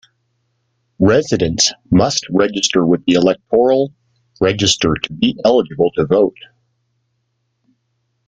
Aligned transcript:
Residents 0.97 1.73
must 1.91 2.25
register 2.31 2.83
with 2.83 3.05
the 3.05 3.13
electoral 3.13 3.93
register 4.41 4.95
to 4.95 5.13
be 5.13 5.37
eligible 5.45 5.91
to 5.91 6.07
vote. 6.07 6.37